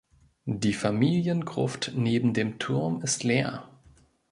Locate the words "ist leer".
3.03-3.69